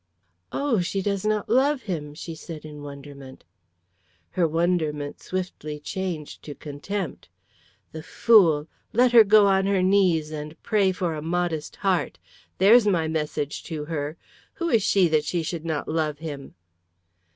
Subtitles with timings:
[0.51, 3.43] "Oh, she does not love him!" she said in wonderment.
[4.31, 7.29] Her wonderment swiftly changed to contempt.
[7.91, 8.67] "The fool!
[8.93, 12.17] Let her go on her knees and pray for a modest heart.
[12.57, 14.17] There's my message to her.
[14.53, 16.55] Who is she that she should not love him?"